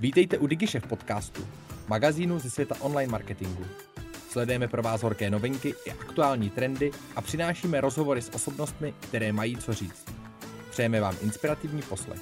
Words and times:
Vítejte 0.00 0.38
u 0.38 0.46
DigiShef 0.46 0.86
podcastu, 0.86 1.46
magazínu 1.88 2.38
ze 2.38 2.50
světa 2.50 2.74
online 2.80 3.12
marketingu. 3.12 3.64
Sledujeme 4.28 4.68
pro 4.68 4.82
vás 4.82 5.02
horké 5.02 5.30
novinky 5.30 5.74
i 5.86 5.90
aktuální 5.90 6.50
trendy 6.50 6.90
a 7.16 7.22
přinášíme 7.22 7.80
rozhovory 7.80 8.22
s 8.22 8.34
osobnostmi, 8.34 8.94
které 9.00 9.32
mají 9.32 9.56
co 9.56 9.72
říct. 9.72 10.04
Přejeme 10.70 11.00
vám 11.00 11.14
inspirativní 11.22 11.82
poslech. 11.82 12.20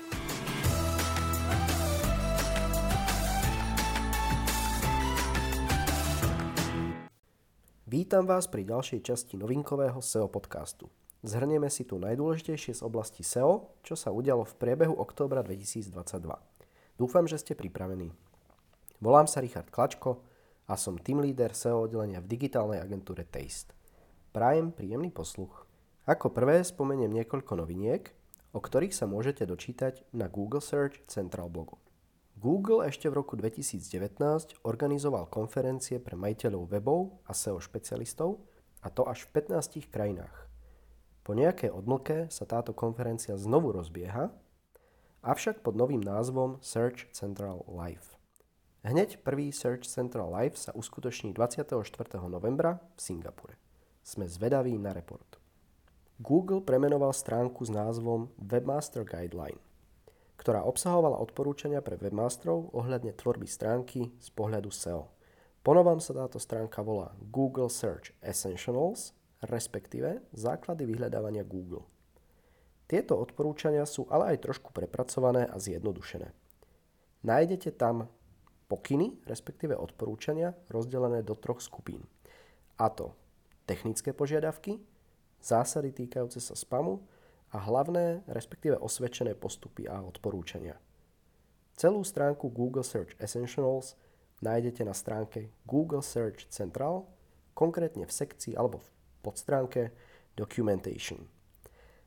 Vítam 7.86 8.26
vás 8.26 8.46
pri 8.46 8.62
ďalšej 8.64 9.00
časti 9.00 9.34
novinkového 9.34 10.02
SEO 10.02 10.30
podcastu. 10.30 10.90
Zhrnieme 11.26 11.70
si 11.70 11.82
tu 11.82 11.98
najdôležitejšie 11.98 12.74
z 12.78 12.82
oblasti 12.86 13.26
SEO, 13.26 13.74
čo 13.82 13.98
sa 13.98 14.14
udialo 14.14 14.46
v 14.46 14.54
priebehu 14.62 14.94
októbra 14.94 15.42
2022. 15.42 16.53
Dúfam, 16.94 17.26
že 17.26 17.42
ste 17.42 17.58
pripravení. 17.58 18.14
Volám 19.02 19.26
sa 19.26 19.42
Richard 19.42 19.66
Klačko 19.66 20.22
a 20.70 20.78
som 20.78 20.94
team 20.94 21.18
leader 21.18 21.50
SEO 21.50 21.90
oddelenia 21.90 22.22
v 22.22 22.30
digitálnej 22.30 22.78
agentúre 22.78 23.26
Taste. 23.26 23.74
Prajem 24.30 24.70
príjemný 24.70 25.10
posluch. 25.10 25.66
Ako 26.06 26.30
prvé 26.30 26.62
spomeniem 26.62 27.10
niekoľko 27.10 27.58
noviniek, 27.58 28.14
o 28.54 28.62
ktorých 28.62 28.94
sa 28.94 29.10
môžete 29.10 29.42
dočítať 29.42 30.06
na 30.14 30.30
Google 30.30 30.62
Search 30.62 31.02
Central 31.10 31.50
blogu. 31.50 31.82
Google 32.38 32.86
ešte 32.86 33.10
v 33.10 33.18
roku 33.18 33.34
2019 33.34 34.62
organizoval 34.62 35.26
konferencie 35.26 35.98
pre 35.98 36.14
majiteľov 36.14 36.70
webov 36.70 37.18
a 37.26 37.34
SEO 37.34 37.58
špecialistov, 37.58 38.38
a 38.84 38.92
to 38.92 39.02
až 39.10 39.26
v 39.26 39.42
15 39.42 39.90
krajinách. 39.90 40.46
Po 41.26 41.34
nejakej 41.34 41.74
odmlke 41.74 42.30
sa 42.30 42.46
táto 42.46 42.70
konferencia 42.76 43.34
znovu 43.34 43.74
rozbieha, 43.74 44.30
avšak 45.24 45.64
pod 45.64 45.72
novým 45.72 46.04
názvom 46.04 46.60
Search 46.60 47.08
Central 47.16 47.64
Live. 47.64 48.20
Hneď 48.84 49.24
prvý 49.24 49.48
Search 49.48 49.88
Central 49.88 50.28
Live 50.28 50.60
sa 50.60 50.76
uskutoční 50.76 51.32
24. 51.32 51.80
novembra 52.28 52.84
v 52.94 53.00
Singapure. 53.00 53.56
Sme 54.04 54.28
zvedaví 54.28 54.76
na 54.76 54.92
report. 54.92 55.40
Google 56.20 56.60
premenoval 56.60 57.16
stránku 57.16 57.64
s 57.64 57.72
názvom 57.72 58.28
Webmaster 58.36 59.08
Guideline, 59.08 59.58
ktorá 60.36 60.62
obsahovala 60.68 61.16
odporúčania 61.16 61.80
pre 61.80 61.96
webmasterov 61.96 62.76
ohľadne 62.76 63.16
tvorby 63.16 63.48
stránky 63.48 64.12
z 64.20 64.28
pohľadu 64.36 64.68
SEO. 64.68 65.08
Ponovom 65.64 65.98
sa 65.98 66.12
táto 66.12 66.36
stránka 66.36 66.84
volá 66.84 67.16
Google 67.32 67.72
Search 67.72 68.12
Essentials 68.20 69.16
respektíve 69.46 70.24
základy 70.32 70.88
vyhľadávania 70.88 71.44
Google. 71.44 71.84
Tieto 72.94 73.18
odporúčania 73.18 73.82
sú 73.90 74.06
ale 74.06 74.38
aj 74.38 74.46
trošku 74.46 74.70
prepracované 74.70 75.50
a 75.50 75.58
zjednodušené. 75.58 76.30
Nájdete 77.26 77.74
tam 77.74 78.06
pokyny, 78.70 79.18
respektíve 79.26 79.74
odporúčania, 79.74 80.54
rozdelené 80.70 81.26
do 81.26 81.34
troch 81.34 81.58
skupín. 81.58 82.06
A 82.78 82.86
to 82.94 83.10
technické 83.66 84.14
požiadavky, 84.14 84.78
zásady 85.42 85.90
týkajúce 85.90 86.38
sa 86.38 86.54
spamu 86.54 87.02
a 87.50 87.58
hlavné, 87.66 88.22
respektíve 88.30 88.78
osvedčené 88.78 89.34
postupy 89.34 89.90
a 89.90 89.98
odporúčania. 89.98 90.78
Celú 91.74 92.06
stránku 92.06 92.46
Google 92.46 92.86
Search 92.86 93.18
Essentials 93.18 93.98
nájdete 94.38 94.86
na 94.86 94.94
stránke 94.94 95.50
Google 95.66 96.06
Search 96.06 96.46
Central, 96.46 97.10
konkrétne 97.58 98.06
v 98.06 98.14
sekcii 98.14 98.54
alebo 98.54 98.78
v 98.78 98.88
podstránke 99.26 99.90
Documentation. 100.38 101.33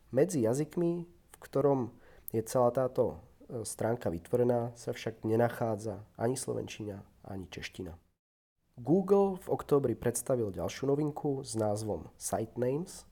Medzi 0.08 0.48
jazykmi, 0.48 1.04
v 1.08 1.38
ktorom 1.44 1.92
je 2.32 2.40
celá 2.48 2.72
táto 2.72 3.16
e, 3.48 3.64
stránka 3.68 4.08
vytvorená, 4.08 4.72
sa 4.80 4.96
však 4.96 5.28
nenachádza 5.28 6.04
ani 6.16 6.40
slovenčina, 6.40 7.04
ani 7.28 7.48
čeština. 7.52 7.92
Google 8.78 9.42
v 9.42 9.48
októbri 9.50 9.98
predstavil 9.98 10.54
ďalšiu 10.54 10.88
novinku 10.88 11.42
s 11.42 11.58
názvom 11.58 12.08
Site 12.16 12.56
Names. 12.56 13.10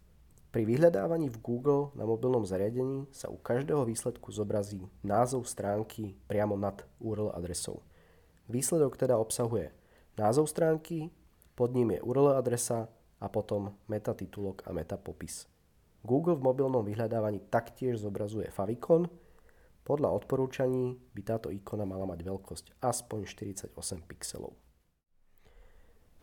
Pri 0.54 0.64
vyhľadávaní 0.64 1.28
v 1.28 1.42
Google 1.42 1.92
na 2.00 2.08
mobilnom 2.08 2.48
zariadení 2.48 3.12
sa 3.12 3.28
u 3.28 3.36
každého 3.36 3.84
výsledku 3.84 4.32
zobrazí 4.32 4.86
názov 5.04 5.50
stránky 5.52 6.16
priamo 6.30 6.56
nad 6.56 6.80
URL 7.02 7.34
adresou. 7.36 7.84
Výsledok 8.48 8.96
teda 8.96 9.20
obsahuje 9.20 9.74
názov 10.16 10.48
stránky, 10.48 11.12
pod 11.60 11.76
ním 11.76 11.98
je 11.98 12.00
URL 12.06 12.40
adresa 12.40 12.88
a 13.20 13.28
potom 13.28 13.74
metatitulok 13.90 14.64
a 14.64 14.72
metapopis. 14.72 15.50
Google 16.06 16.38
v 16.38 16.46
mobilnom 16.46 16.86
vyhľadávaní 16.86 17.50
taktiež 17.50 17.98
zobrazuje 17.98 18.54
favicon. 18.54 19.10
Podľa 19.82 20.14
odporúčaní 20.14 20.94
by 21.18 21.22
táto 21.26 21.50
ikona 21.50 21.90
mala 21.90 22.06
mať 22.06 22.22
veľkosť 22.22 22.66
aspoň 22.78 23.26
48 23.26 23.74
pixelov. 24.06 24.54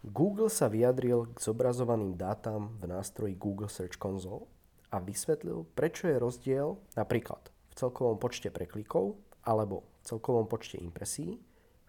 Google 0.03 0.51
sa 0.51 0.67
vyjadril 0.67 1.31
k 1.31 1.39
zobrazovaným 1.39 2.19
dátam 2.19 2.75
v 2.79 2.91
nástroji 2.91 3.39
Google 3.39 3.71
Search 3.71 3.99
Console 3.99 4.51
a 4.91 4.99
vysvetlil, 4.99 5.63
prečo 5.79 6.11
je 6.11 6.19
rozdiel 6.19 6.75
napríklad 6.99 7.55
v 7.71 7.75
celkovom 7.79 8.19
počte 8.19 8.51
preklikov 8.51 9.19
alebo 9.47 9.87
v 10.03 10.15
celkovom 10.15 10.51
počte 10.51 10.79
impresí 10.83 11.39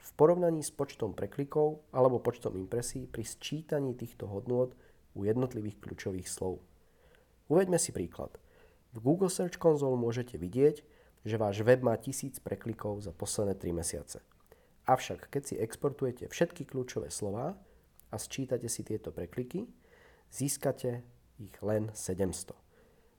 v 0.04 0.10
porovnaní 0.14 0.62
s 0.62 0.70
počtom 0.70 1.18
preklikov 1.18 1.90
alebo 1.90 2.22
počtom 2.22 2.54
impresí 2.54 3.10
pri 3.10 3.26
sčítaní 3.26 3.98
týchto 3.98 4.30
hodnôt 4.30 4.78
u 5.18 5.26
jednotlivých 5.26 5.82
kľúčových 5.82 6.30
slov. 6.30 6.62
Uveďme 7.54 7.78
si 7.78 7.94
príklad. 7.94 8.34
V 8.98 9.06
Google 9.06 9.30
Search 9.30 9.62
Console 9.62 9.94
môžete 9.94 10.42
vidieť, 10.42 10.82
že 11.22 11.38
váš 11.38 11.62
web 11.62 11.86
má 11.86 11.94
tisíc 12.02 12.42
preklikov 12.42 13.06
za 13.06 13.14
posledné 13.14 13.54
3 13.54 13.78
mesiace. 13.78 14.26
Avšak 14.90 15.30
keď 15.30 15.44
si 15.46 15.56
exportujete 15.62 16.34
všetky 16.34 16.66
kľúčové 16.66 17.14
slova 17.14 17.54
a 18.10 18.16
sčítate 18.18 18.66
si 18.74 18.82
tieto 18.82 19.14
prekliky, 19.14 19.70
získate 20.34 21.06
ich 21.38 21.54
len 21.62 21.94
700. 21.94 22.58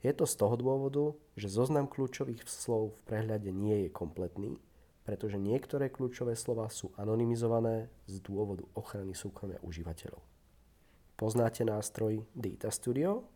Je 0.03 0.11
to 0.11 0.27
z 0.27 0.35
toho 0.35 0.59
dôvodu, 0.59 1.15
že 1.39 1.47
zoznam 1.47 1.87
kľúčových 1.87 2.43
slov 2.51 2.99
v 2.99 3.03
prehľade 3.07 3.55
nie 3.55 3.87
je 3.87 3.95
kompletný, 3.95 4.59
pretože 5.07 5.39
niektoré 5.39 5.95
kľúčové 5.95 6.35
slova 6.35 6.67
sú 6.75 6.91
anonymizované 6.99 7.87
z 8.11 8.19
dôvodu 8.19 8.67
ochrany 8.75 9.15
súkromia 9.15 9.63
užívateľov. 9.63 10.27
Poznáte 11.15 11.63
nástroj 11.63 12.27
Data 12.35 12.75
Studio? 12.75 13.34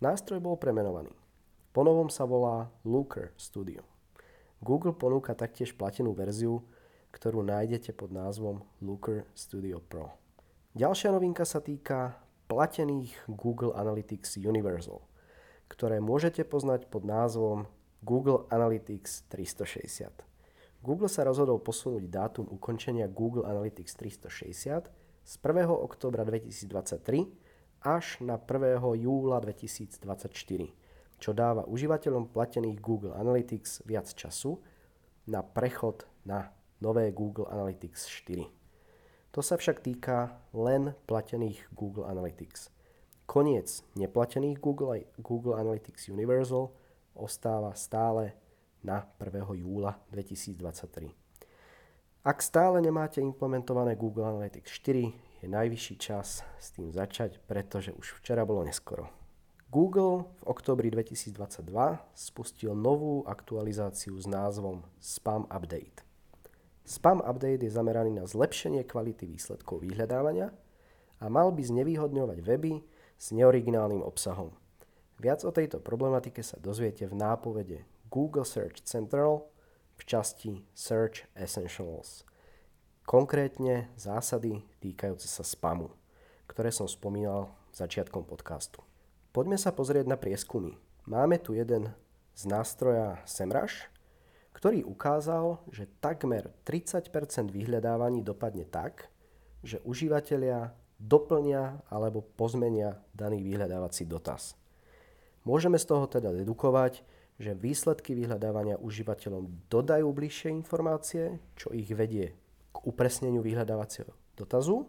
Nástroj 0.00 0.40
bol 0.40 0.56
premenovaný. 0.56 1.12
Ponovom 1.76 2.08
sa 2.08 2.24
volá 2.24 2.72
Looker 2.88 3.36
Studio. 3.36 3.84
Google 4.64 4.96
ponúka 4.96 5.36
taktiež 5.36 5.76
platenú 5.76 6.16
verziu, 6.16 6.64
ktorú 7.12 7.44
nájdete 7.44 7.92
pod 7.92 8.08
názvom 8.08 8.64
Looker 8.80 9.28
Studio 9.36 9.76
Pro. 9.84 10.16
Ďalšia 10.72 11.12
novinka 11.12 11.44
sa 11.44 11.60
týka 11.60 12.16
platených 12.48 13.12
Google 13.28 13.76
Analytics 13.76 14.40
Universal, 14.40 15.04
ktoré 15.68 16.00
môžete 16.00 16.48
poznať 16.48 16.88
pod 16.88 17.04
názvom 17.04 17.68
Google 18.00 18.48
Analytics 18.48 19.28
360. 19.28 20.16
Google 20.80 21.12
sa 21.12 21.28
rozhodol 21.28 21.60
posunúť 21.60 22.08
dátum 22.08 22.48
ukončenia 22.48 23.04
Google 23.04 23.44
Analytics 23.44 24.00
360 24.00 24.88
z 25.28 25.34
1. 25.44 25.68
oktobra 25.68 26.24
2023 26.24 27.39
až 27.80 28.20
na 28.20 28.36
1. 28.36 28.76
júla 29.00 29.40
2024, 29.40 30.04
čo 31.16 31.30
dáva 31.32 31.64
užívateľom 31.64 32.28
platených 32.28 32.78
Google 32.80 33.16
Analytics 33.16 33.88
viac 33.88 34.08
času 34.12 34.60
na 35.28 35.40
prechod 35.40 36.04
na 36.24 36.52
nové 36.80 37.08
Google 37.12 37.48
Analytics 37.48 38.08
4. 38.28 38.44
To 39.32 39.40
sa 39.40 39.56
však 39.56 39.80
týka 39.80 40.42
len 40.52 40.92
platených 41.06 41.70
Google 41.72 42.08
Analytics. 42.08 42.72
Koniec 43.30 43.86
neplatených 43.94 44.58
Google, 44.58 45.06
Google 45.22 45.54
Analytics 45.54 46.10
Universal 46.10 46.74
ostáva 47.14 47.72
stále 47.78 48.34
na 48.82 49.06
1. 49.22 49.44
júla 49.60 50.02
2023. 50.10 51.14
Ak 52.26 52.44
stále 52.44 52.84
nemáte 52.84 53.22
implementované 53.22 53.96
Google 53.96 54.28
Analytics 54.28 54.68
4, 54.82 55.29
je 55.40 55.48
najvyšší 55.48 55.96
čas 55.96 56.44
s 56.60 56.66
tým 56.76 56.92
začať, 56.92 57.40
pretože 57.48 57.96
už 57.96 58.20
včera 58.20 58.44
bolo 58.44 58.64
neskoro. 58.64 59.08
Google 59.70 60.26
v 60.42 60.42
oktobri 60.50 60.90
2022 60.90 61.64
spustil 62.12 62.74
novú 62.74 63.22
aktualizáciu 63.24 64.18
s 64.18 64.26
názvom 64.26 64.82
Spam 64.98 65.46
Update. 65.48 66.02
Spam 66.82 67.22
Update 67.22 67.62
je 67.62 67.70
zameraný 67.70 68.18
na 68.18 68.26
zlepšenie 68.26 68.82
kvality 68.82 69.30
výsledkov 69.30 69.86
vyhľadávania 69.86 70.50
a 71.22 71.24
mal 71.30 71.54
by 71.54 71.62
znevýhodňovať 71.62 72.38
weby 72.42 72.82
s 73.14 73.30
neoriginálnym 73.30 74.02
obsahom. 74.02 74.50
Viac 75.22 75.46
o 75.46 75.54
tejto 75.54 75.78
problematike 75.78 76.42
sa 76.42 76.58
dozviete 76.58 77.06
v 77.06 77.14
nápovede 77.14 77.86
Google 78.10 78.48
Search 78.48 78.82
Central 78.82 79.46
v 79.94 80.02
časti 80.02 80.52
Search 80.74 81.30
Essentials. 81.38 82.26
Konkrétne 83.10 83.90
zásady 83.98 84.62
týkajúce 84.78 85.26
sa 85.26 85.42
spamu, 85.42 85.90
ktoré 86.46 86.70
som 86.70 86.86
spomínal 86.86 87.50
začiatkom 87.74 88.22
podcastu. 88.22 88.86
Poďme 89.34 89.58
sa 89.58 89.74
pozrieť 89.74 90.06
na 90.06 90.14
prieskumy. 90.14 90.78
Máme 91.10 91.42
tu 91.42 91.58
jeden 91.58 91.90
z 92.38 92.42
nástroja 92.46 93.18
SEMrush, 93.26 93.90
ktorý 94.54 94.86
ukázal, 94.86 95.58
že 95.74 95.90
takmer 95.98 96.54
30% 96.62 97.10
vyhľadávaní 97.50 98.22
dopadne 98.22 98.62
tak, 98.62 99.10
že 99.66 99.82
užívateľia 99.82 100.70
doplnia 101.02 101.82
alebo 101.90 102.22
pozmenia 102.22 102.94
daný 103.10 103.42
vyhľadávací 103.42 104.06
dotaz. 104.06 104.54
Môžeme 105.42 105.82
z 105.82 105.90
toho 105.90 106.06
teda 106.06 106.30
dedukovať, 106.30 107.02
že 107.42 107.58
výsledky 107.58 108.14
vyhľadávania 108.14 108.78
užívateľom 108.78 109.66
dodajú 109.66 110.06
bližšie 110.14 110.54
informácie, 110.54 111.42
čo 111.58 111.74
ich 111.74 111.90
vedie 111.90 112.38
k 112.70 112.76
upresneniu 112.86 113.42
vyhľadávacieho 113.42 114.10
dotazu, 114.38 114.86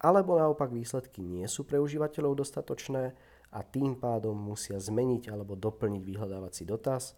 alebo 0.00 0.36
naopak 0.36 0.72
výsledky 0.74 1.24
nie 1.24 1.48
sú 1.48 1.64
pre 1.64 1.80
užívateľov 1.80 2.44
dostatočné 2.44 3.14
a 3.54 3.60
tým 3.62 3.96
pádom 3.96 4.34
musia 4.34 4.76
zmeniť 4.76 5.30
alebo 5.30 5.54
doplniť 5.54 6.02
vyhľadávací 6.02 6.66
dotaz, 6.66 7.14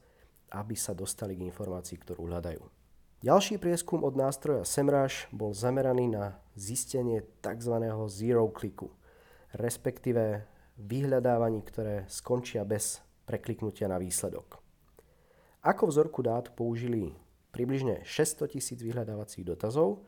aby 0.53 0.77
sa 0.79 0.95
dostali 0.95 1.35
k 1.35 1.49
informácii, 1.49 1.97
ktorú 1.99 2.31
hľadajú. 2.31 2.63
Ďalší 3.25 3.57
prieskum 3.57 4.05
od 4.05 4.15
nástroja 4.15 4.63
SEMrush 4.63 5.27
bol 5.33 5.57
zameraný 5.57 6.13
na 6.13 6.37
zistenie 6.55 7.25
tzv. 7.41 7.75
zero 8.13 8.45
clicku, 8.53 8.93
respektíve 9.57 10.45
vyhľadávaní, 10.77 11.65
ktoré 11.65 12.05
skončia 12.07 12.63
bez 12.69 13.01
prekliknutia 13.25 13.89
na 13.89 13.97
výsledok. 13.97 14.61
Ako 15.65 15.91
vzorku 15.91 16.23
dát 16.23 16.53
použili 16.55 17.17
približne 17.57 18.05
600 18.05 18.53
tisíc 18.53 18.85
vyhľadávacích 18.85 19.49
dotazov 19.49 20.05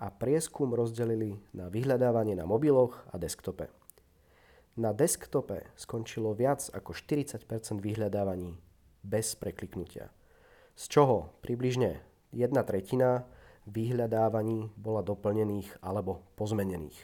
a 0.00 0.08
prieskum 0.08 0.72
rozdelili 0.72 1.36
na 1.52 1.68
vyhľadávanie 1.68 2.32
na 2.32 2.48
mobiloch 2.48 3.04
a 3.12 3.20
desktope. 3.20 3.68
Na 4.80 4.96
desktope 4.96 5.68
skončilo 5.76 6.32
viac 6.32 6.72
ako 6.72 6.96
40% 6.96 7.44
vyhľadávaní 7.84 8.56
bez 9.04 9.36
prekliknutia, 9.36 10.08
z 10.72 10.84
čoho 10.88 11.36
približne 11.44 12.00
jedna 12.32 12.64
tretina 12.64 13.28
vyhľadávaní 13.68 14.72
bola 14.76 15.04
doplnených 15.04 15.84
alebo 15.84 16.24
pozmenených. 16.40 16.96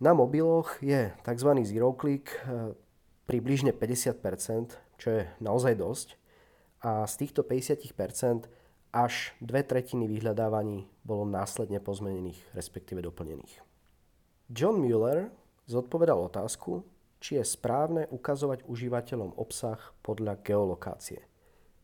Na 0.00 0.16
mobiloch 0.16 0.80
je 0.80 1.12
tzv. 1.20 1.50
zero 1.64 1.92
click 1.96 2.28
eh, 2.32 2.72
približne 3.28 3.72
50%, 3.72 5.00
čo 5.00 5.08
je 5.08 5.22
naozaj 5.40 5.80
dosť. 5.80 6.08
A 6.84 7.08
z 7.08 7.14
týchto 7.24 7.40
50% 7.40 8.44
až 8.92 9.32
dve 9.40 9.64
tretiny 9.64 10.04
vyhľadávaní 10.04 10.84
bolo 11.00 11.24
následne 11.24 11.80
pozmenených, 11.80 12.38
respektíve 12.52 13.00
doplnených. 13.00 13.64
John 14.52 14.76
Mueller 14.76 15.32
zodpovedal 15.64 16.20
otázku, 16.28 16.84
či 17.24 17.40
je 17.40 17.44
správne 17.48 18.04
ukazovať 18.12 18.68
užívateľom 18.68 19.40
obsah 19.40 19.80
podľa 20.04 20.44
geolokácie. 20.44 21.24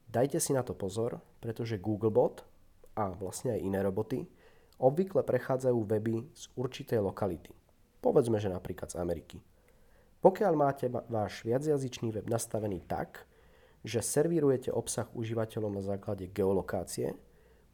Dajte 0.05 0.37
si 0.37 0.53
na 0.53 0.61
to 0.61 0.77
pozor, 0.77 1.25
pretože 1.41 1.81
Googlebot 1.81 2.45
a 2.93 3.09
vlastne 3.17 3.57
aj 3.57 3.65
iné 3.65 3.81
roboty 3.81 4.29
obvykle 4.77 5.25
prechádzajú 5.25 5.81
weby 5.81 6.29
z 6.37 6.45
určitej 6.61 7.01
lokality. 7.01 7.57
Povedzme, 8.05 8.37
že 8.37 8.53
napríklad 8.53 8.93
z 8.93 9.01
Ameriky. 9.01 9.41
Pokiaľ 10.21 10.53
máte 10.53 10.93
váš 10.93 11.41
viacjazyčný 11.49 12.13
web 12.13 12.29
nastavený 12.29 12.85
tak, 12.85 13.25
že 13.85 14.05
servírujete 14.05 14.69
obsah 14.69 15.09
užívateľom 15.17 15.73
na 15.77 15.83
základe 15.85 16.29
geolokácie, 16.29 17.17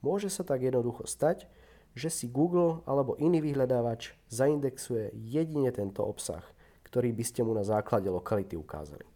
môže 0.02 0.30
sa 0.30 0.46
tak 0.46 0.62
jednoducho 0.62 1.06
stať, 1.06 1.50
že 1.96 2.12
si 2.12 2.28
Google 2.28 2.84
alebo 2.84 3.16
iný 3.16 3.40
vyhľadávač 3.40 4.12
zaindexuje 4.28 5.16
jedine 5.16 5.72
tento 5.72 6.04
obsah, 6.04 6.44
ktorý 6.84 7.10
by 7.10 7.24
ste 7.24 7.40
mu 7.42 7.56
na 7.56 7.64
základe 7.64 8.06
lokality 8.06 8.54
ukázali. 8.54 9.08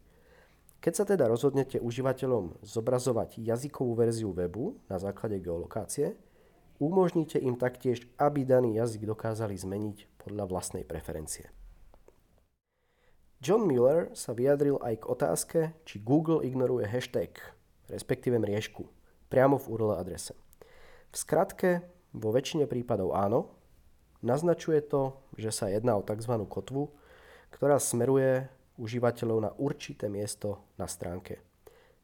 Keď 0.81 0.92
sa 0.96 1.04
teda 1.04 1.28
rozhodnete 1.28 1.76
užívateľom 1.76 2.64
zobrazovať 2.64 3.36
jazykovú 3.36 3.93
verziu 3.93 4.32
webu 4.32 4.81
na 4.88 4.96
základe 4.96 5.36
geolokácie, 5.36 6.16
umožníte 6.81 7.36
im 7.36 7.60
taktiež, 7.60 8.08
aby 8.16 8.48
daný 8.48 8.81
jazyk 8.81 9.04
dokázali 9.04 9.52
zmeniť 9.60 10.16
podľa 10.16 10.48
vlastnej 10.48 10.88
preferencie. 10.88 11.52
John 13.40 13.64
Miller 13.64 14.12
sa 14.12 14.37
vyjadril 14.37 14.76
aj 14.84 15.00
k 15.00 15.08
otázke, 15.08 15.60
či 15.88 16.04
Google 16.04 16.44
ignoruje 16.44 16.84
hashtag, 16.84 17.40
respektíve 17.88 18.37
mriežku, 18.37 18.84
priamo 19.32 19.56
v 19.56 19.64
URL 19.64 19.96
adrese. 19.96 20.37
V 21.08 21.16
skratke, 21.16 21.81
vo 22.12 22.37
väčšine 22.37 22.69
prípadov 22.69 23.16
áno, 23.16 23.48
naznačuje 24.20 24.84
to, 24.84 25.25
že 25.40 25.56
sa 25.56 25.72
jedná 25.72 25.96
o 25.96 26.04
tzv. 26.04 26.37
kotvu, 26.44 26.92
ktorá 27.48 27.81
smeruje 27.81 28.44
užívateľov 28.76 29.38
na 29.40 29.50
určité 29.56 30.12
miesto 30.12 30.60
na 30.76 30.84
stránke. 30.84 31.40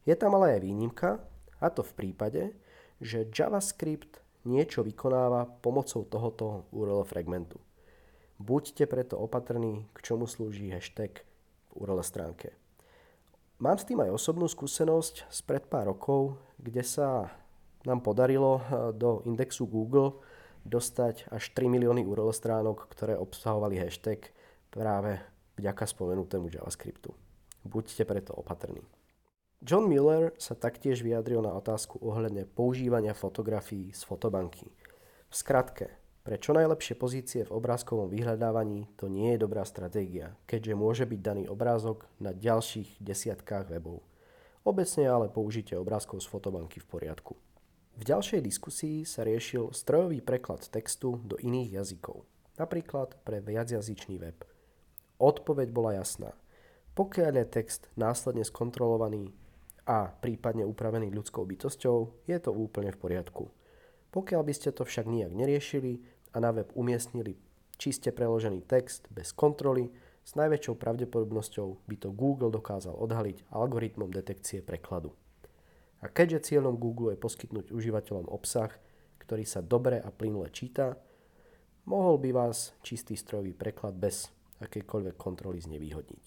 Je 0.09 0.17
tam 0.17 0.33
ale 0.41 0.57
aj 0.57 0.65
výnimka, 0.65 1.21
a 1.61 1.69
to 1.69 1.85
v 1.85 1.93
prípade, 2.01 2.57
že 2.97 3.29
JavaScript 3.29 4.25
niečo 4.41 4.81
vykonáva 4.81 5.45
pomocou 5.61 6.01
tohoto 6.01 6.65
URL 6.73 7.05
fragmentu. 7.05 7.61
Buďte 8.41 8.89
preto 8.89 9.21
opatrní, 9.21 9.85
k 9.93 9.97
čomu 10.01 10.25
slúži 10.25 10.73
hashtag 10.73 11.26
URL 11.77 12.01
stránke. 12.01 12.57
Mám 13.57 13.77
s 13.81 13.89
tým 13.89 14.01
aj 14.01 14.13
osobnú 14.13 14.45
skúsenosť 14.45 15.29
z 15.29 15.39
pred 15.45 15.65
pár 15.65 15.89
rokov, 15.89 16.37
kde 16.61 16.85
sa 16.85 17.29
nám 17.85 18.01
podarilo 18.01 18.61
eh, 18.61 18.93
do 18.93 19.21
indexu 19.25 19.65
Google 19.69 20.17
dostať 20.67 21.31
až 21.31 21.43
3 21.55 21.71
milióny 21.71 22.03
URL 22.03 22.35
stránok, 22.35 22.91
ktoré 22.91 23.15
obsahovali 23.15 23.79
hashtag 23.79 24.29
práve 24.67 25.17
vďaka 25.55 25.87
spomenutému 25.87 26.51
JavaScriptu. 26.51 27.15
Buďte 27.63 28.03
preto 28.03 28.35
opatrní. 28.35 28.83
John 29.63 29.89
Miller 29.89 30.37
sa 30.37 30.53
taktiež 30.53 31.01
vyjadril 31.01 31.41
na 31.41 31.55
otázku 31.57 31.97
ohľadne 31.97 32.45
používania 32.45 33.17
fotografií 33.17 33.89
z 33.89 34.05
fotobanky. 34.05 34.69
V 35.27 35.33
skratke, 35.33 35.97
pre 36.27 36.35
čo 36.35 36.51
najlepšie 36.51 36.99
pozície 36.99 37.47
v 37.47 37.55
obrázkovom 37.55 38.11
vyhľadávaní 38.11 38.91
to 38.99 39.07
nie 39.07 39.31
je 39.31 39.47
dobrá 39.47 39.63
stratégia, 39.63 40.35
keďže 40.43 40.75
môže 40.75 41.07
byť 41.07 41.19
daný 41.23 41.43
obrázok 41.47 42.03
na 42.19 42.35
ďalších 42.35 42.99
desiatkách 42.99 43.71
webov. 43.71 44.03
Obecne 44.67 45.07
ale 45.07 45.31
použitie 45.31 45.79
obrázkov 45.79 46.19
z 46.19 46.27
fotobanky 46.27 46.83
v 46.83 46.87
poriadku. 46.91 47.39
V 47.95 48.03
ďalšej 48.03 48.43
diskusii 48.43 49.07
sa 49.07 49.23
riešil 49.23 49.71
strojový 49.71 50.19
preklad 50.19 50.67
textu 50.67 51.15
do 51.23 51.39
iných 51.39 51.79
jazykov, 51.79 52.27
napríklad 52.59 53.15
pre 53.23 53.39
viacjazyčný 53.39 54.19
web. 54.19 54.35
Odpoveď 55.23 55.71
bola 55.71 55.95
jasná. 55.95 56.35
Pokiaľ 56.91 57.39
je 57.39 57.55
text 57.55 57.87
následne 57.95 58.43
skontrolovaný 58.43 59.31
a 59.87 60.11
prípadne 60.11 60.67
upravený 60.67 61.07
ľudskou 61.07 61.47
bytosťou, 61.47 62.27
je 62.27 62.35
to 62.43 62.51
úplne 62.51 62.91
v 62.91 62.99
poriadku. 62.99 63.47
Pokiaľ 64.11 64.41
by 64.43 64.53
ste 64.55 64.75
to 64.75 64.83
však 64.83 65.07
nijak 65.07 65.31
neriešili, 65.31 66.16
a 66.33 66.37
na 66.39 66.51
web 66.51 66.71
umiestnili 66.73 67.37
čiste 67.77 68.09
preložený 68.11 68.65
text 68.65 69.05
bez 69.13 69.31
kontroly, 69.31 69.93
s 70.27 70.35
najväčšou 70.35 70.75
pravdepodobnosťou 70.75 71.87
by 71.87 71.95
to 72.03 72.11
Google 72.11 72.51
dokázal 72.51 72.91
odhaliť 72.99 73.47
algoritmom 73.47 74.11
detekcie 74.11 74.59
prekladu. 74.59 75.15
A 76.03 76.11
keďže 76.11 76.51
cieľom 76.51 76.75
Google 76.75 77.15
je 77.15 77.23
poskytnúť 77.23 77.71
užívateľom 77.71 78.27
obsah, 78.27 78.69
ktorý 79.23 79.47
sa 79.47 79.63
dobre 79.63 80.03
a 80.03 80.11
plynule 80.11 80.51
číta, 80.51 80.99
mohol 81.87 82.19
by 82.19 82.35
vás 82.35 82.75
čistý 82.83 83.15
strojový 83.15 83.55
preklad 83.55 83.95
bez 83.95 84.27
akejkoľvek 84.59 85.15
kontroly 85.15 85.63
znevýhodniť. 85.63 86.25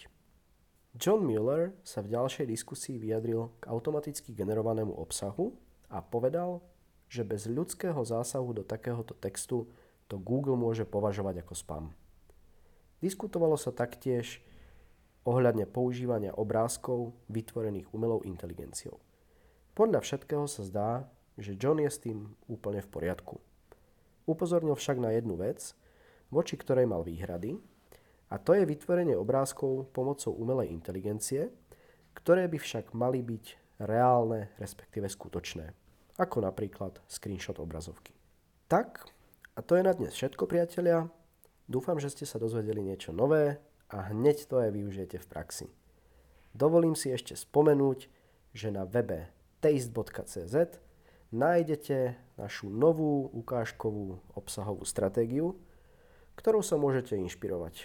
John 0.98 1.22
Mueller 1.22 1.76
sa 1.86 2.02
v 2.02 2.16
ďalšej 2.16 2.50
diskusii 2.50 2.98
vyjadril 2.98 3.52
k 3.62 3.70
automaticky 3.70 4.34
generovanému 4.34 4.90
obsahu 4.90 5.54
a 5.86 6.02
povedal, 6.02 6.64
že 7.06 7.22
bez 7.22 7.46
ľudského 7.46 8.00
zásahu 8.02 8.56
do 8.56 8.62
takéhoto 8.66 9.14
textu 9.14 9.70
to 10.10 10.18
Google 10.18 10.58
môže 10.58 10.82
považovať 10.82 11.46
ako 11.46 11.54
spam. 11.54 11.84
Diskutovalo 12.98 13.54
sa 13.54 13.70
taktiež 13.70 14.42
ohľadne 15.22 15.70
používania 15.70 16.34
obrázkov 16.34 17.14
vytvorených 17.30 17.86
umelou 17.94 18.26
inteligenciou. 18.26 18.98
Podľa 19.78 20.02
všetkého 20.02 20.50
sa 20.50 20.66
zdá, 20.66 20.90
že 21.38 21.54
John 21.54 21.78
je 21.78 21.88
s 21.88 22.02
tým 22.02 22.34
úplne 22.50 22.82
v 22.82 22.90
poriadku. 22.90 23.38
Upozornil 24.26 24.74
však 24.74 24.98
na 24.98 25.14
jednu 25.14 25.38
vec, 25.38 25.78
voči 26.28 26.58
ktorej 26.58 26.90
mal 26.90 27.06
výhrady, 27.06 27.56
a 28.30 28.38
to 28.38 28.54
je 28.54 28.62
vytvorenie 28.62 29.14
obrázkov 29.18 29.90
pomocou 29.90 30.30
umelej 30.34 30.70
inteligencie, 30.70 31.50
ktoré 32.14 32.46
by 32.46 32.58
však 32.62 32.94
mali 32.94 33.22
byť 33.22 33.78
reálne, 33.82 34.54
respektíve 34.60 35.10
skutočné, 35.10 35.66
ako 36.20 36.46
napríklad 36.46 37.02
screenshot 37.10 37.58
obrazovky. 37.58 38.14
Tak 38.70 39.02
a 39.60 39.62
to 39.62 39.76
je 39.76 39.84
na 39.84 39.92
dnes 39.92 40.16
všetko, 40.16 40.48
priatelia. 40.48 41.12
Dúfam, 41.68 42.00
že 42.00 42.08
ste 42.08 42.24
sa 42.24 42.40
dozvedeli 42.40 42.80
niečo 42.80 43.12
nové 43.12 43.60
a 43.92 44.08
hneď 44.08 44.48
to 44.48 44.56
aj 44.56 44.72
využijete 44.72 45.20
v 45.20 45.26
praxi. 45.28 45.66
Dovolím 46.56 46.96
si 46.96 47.12
ešte 47.12 47.36
spomenúť, 47.36 48.08
že 48.56 48.72
na 48.72 48.88
webe 48.88 49.28
taste.cz 49.60 50.80
nájdete 51.28 52.16
našu 52.40 52.72
novú 52.72 53.28
ukážkovú 53.36 54.24
obsahovú 54.32 54.88
stratégiu, 54.88 55.60
ktorou 56.40 56.64
sa 56.64 56.80
môžete 56.80 57.20
inšpirovať. 57.20 57.84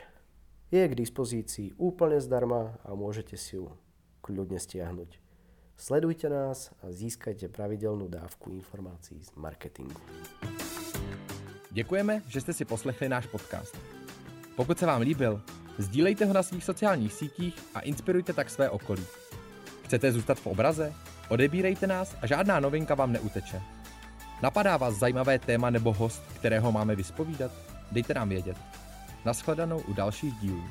Je 0.72 0.80
k 0.80 0.96
dispozícii 0.96 1.76
úplne 1.76 2.24
zdarma 2.24 2.80
a 2.88 2.96
môžete 2.96 3.36
si 3.36 3.60
ju 3.60 3.68
kľudne 4.24 4.64
stiahnuť. 4.64 5.20
Sledujte 5.76 6.32
nás 6.32 6.72
a 6.80 6.88
získajte 6.88 7.52
pravidelnú 7.52 8.08
dávku 8.08 8.56
informácií 8.56 9.20
z 9.20 9.36
marketingu. 9.36 10.00
Děkujeme, 11.76 12.22
že 12.28 12.42
jste 12.42 12.54
si 12.54 12.66
poslechli 12.66 13.10
náš 13.10 13.26
podcast. 13.26 13.78
Pokud 14.56 14.80
se 14.80 14.86
vám 14.86 15.02
líbil, 15.02 15.42
sdílejte 15.78 16.26
ho 16.26 16.34
na 16.34 16.44
svých 16.44 16.64
sociálních 16.64 17.14
sítích 17.14 17.56
a 17.74 17.80
inspirujte 17.80 18.34
tak 18.34 18.50
své 18.50 18.70
okolí. 18.70 19.06
Chcete 19.84 20.12
zůstat 20.12 20.40
v 20.40 20.48
obraze? 20.48 20.94
Odebírejte 21.30 21.88
nás 21.88 22.16
a 22.22 22.28
žádná 22.28 22.60
novinka 22.60 22.96
vám 22.96 23.12
neuteče. 23.12 23.62
Napadá 24.42 24.78
vás 24.78 24.96
zajímavé 24.96 25.40
téma 25.40 25.70
nebo 25.70 25.94
host, 25.94 26.24
kterého 26.36 26.72
máme 26.72 26.96
vyspovídat? 26.96 27.52
Dejte 27.92 28.14
nám 28.14 28.30
vědět. 28.30 28.58
Naschledanou 29.26 29.80
u 29.80 29.94
dalších 29.94 30.34
dílů. 30.34 30.64